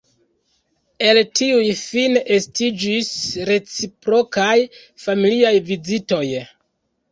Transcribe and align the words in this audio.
El 1.09 1.19
tiuj 1.39 1.67
fine 1.81 2.23
estiĝis 2.37 3.13
reciprokaj, 3.51 4.57
familiaj 5.07 5.55
vizitoj. 5.71 6.27